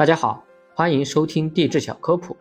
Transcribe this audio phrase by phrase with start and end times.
[0.00, 0.42] 大家好，
[0.74, 2.34] 欢迎收听地质小科普。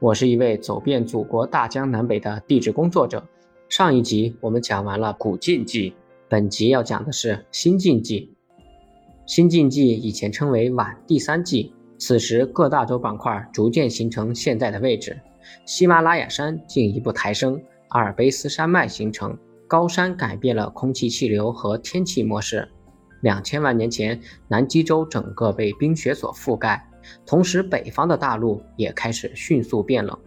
[0.00, 3.24] 我是一位走遍祖国大江南北的地质工作者。
[3.68, 5.94] 上一集我们讲完了古晋纪，
[6.28, 8.34] 本集要讲的是新晋纪。
[9.28, 15.16] 新晋纪以前称为晚第三纪，此时各大洲板块逐渐形成现在的位置，
[15.64, 19.38] 喜马拉雅山进一步抬升，阿尔卑斯山脉形成，
[19.68, 22.68] 高山改变了空气气流和天气模式。
[23.20, 26.84] 两千万年前，南极洲整个被冰雪所覆盖。
[27.26, 30.18] 同时，北方的大陆也开始迅速变冷，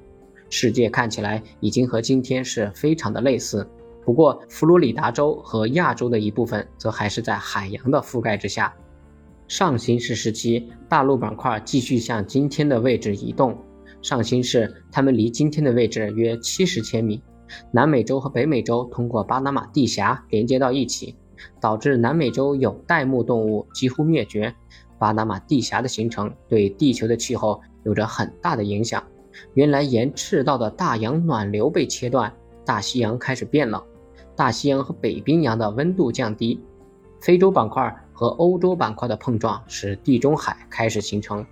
[0.49, 3.67] 世界看起来已经和今天是非常的类似。
[4.05, 8.73] 不过，佛罗里达州和亚洲的一部分则还是在海洋的覆盖之下。
[9.48, 13.58] 上新世时期，大陆板块继续向今天的位置移动。
[14.02, 17.22] 上新世，它们离今天的位置约七十千米。
[17.72, 21.16] 南美洲和北美洲通过巴拿马地峡连接到一起，
[21.62, 24.53] 导致南美洲有袋目动物几乎灭绝。
[25.00, 29.03] 巴拿马地峡的形成对地球的气候有着很大的影响。
[29.53, 32.34] 原来沿赤道的大洋暖流被切断，
[32.66, 33.84] 大西洋开始变冷，
[34.36, 36.59] 大西洋和北冰洋的温度降低，
[37.22, 41.45] 非洲板块和欧洲板块的碰撞使地中海开始形成，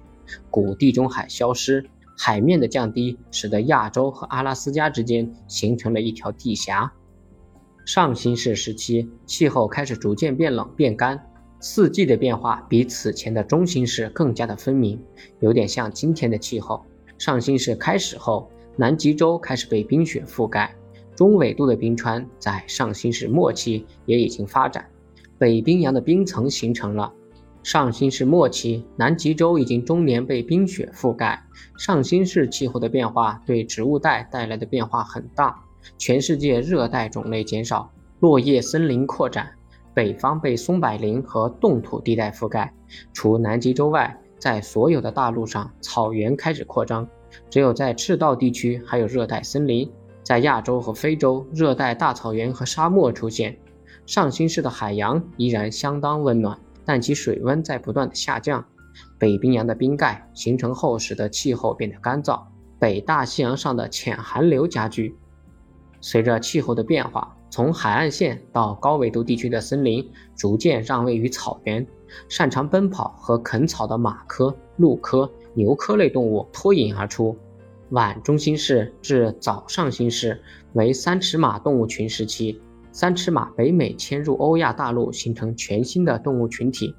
[0.49, 6.91] 古地中海消失，海面的降低使得亚洲和阿拉斯加之间形成了一条地峡。
[7.85, 11.23] 上新世时期，气候开始逐渐变冷变干。
[11.59, 15.01] 四季的变化比此前的中新世更加的分明，
[15.39, 16.85] 有点像今天的气候。
[17.17, 20.75] 上新世开始后，南极洲开始被冰雪覆盖，
[21.15, 24.85] 中纬度的冰川在上新世末期也已经发展，
[25.37, 27.11] 北冰洋的冰层形成了。
[27.63, 31.41] 上新世末期，南极洲已经终年被冰雪覆盖。
[31.79, 35.63] 上新世气候的变化对植物带带来的变化很大，
[35.97, 39.49] 全世界热带种类减少，落叶森林扩展。
[39.95, 42.71] 北方被松柏林和冻土地带覆盖，
[43.13, 47.07] 除南极洲外，在所有的大陆上，草原开始扩张，
[47.49, 49.89] 只有在赤道地区还有热带森林。
[50.21, 53.57] 在亚洲和非洲，热带大草原和沙漠出现。
[54.05, 58.65] 上新世的海洋依然相当温暖，但其水温在不断的下降。
[59.17, 62.41] 北冰洋的冰盖形成后，使得气候变得干燥。
[62.77, 65.15] 北大西洋上的浅寒流加剧。
[66.01, 67.34] 随着气候的变化。
[67.55, 70.05] 从海岸线到高纬度地区的森林
[70.35, 71.87] 逐渐让位于草原，
[72.27, 77.33] 擅长奔跑和啃草的马科、鹿科、牛科类动物脱颖而出。
[77.91, 80.37] 晚中新世至早上新世
[80.73, 82.59] 为三尺马动物群时期，
[82.91, 86.93] 三尺马北美迁入欧亚大陆，形成全新的动物群体，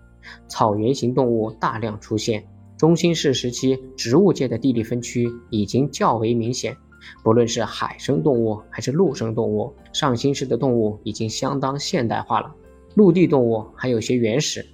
[0.48, 2.42] 草原型动物大量出现。
[2.78, 6.74] 中新世时期，植物界的地理分区已经较为明显。
[7.22, 12.54] 不论是海生动物还是陆生动物，上新世的动物已经相当现代化了。
[12.94, 14.64] 陆地动物还有些原始，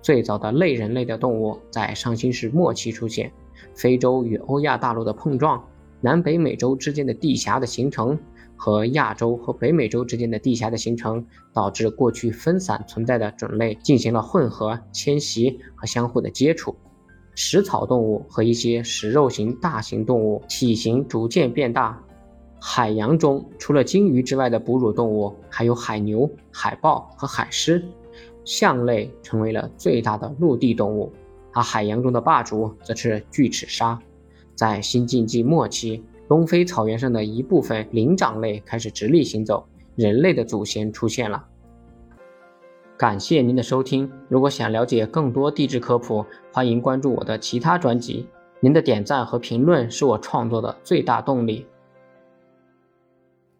[0.00, 3.32] 最早的类人类的动物在上新世末期出现。
[3.74, 5.62] 非洲与欧亚大陆的碰撞，
[6.00, 8.18] 南北美洲之间的地峡的形成，
[8.56, 16.74] 和亚洲和北美洲之间的地峡的形成，导致过去分散存在的种类进行了混合、迁徙和相互的接触。
[17.36, 22.02] 食草动物和一些食肉型大型动物体型逐渐变大。
[22.58, 27.84] 海洋中除了鲸鱼之外的哺乳动物还有海牛、海豹和海狮。
[28.46, 31.12] 象类成为了最大的陆地动物，
[31.52, 34.00] 而海洋中的霸主则是巨齿鲨。
[34.54, 41.44] 在新晋纪末期，东非草原上的一部分灵长类开始直立行走，人类的祖先出现了。
[42.98, 44.10] 感谢您的收听。
[44.26, 48.26] 如果想了解更多地质科普，欢迎关注我的其他专辑。
[48.58, 51.66] 您的点赞和评论是我创作的最大动力。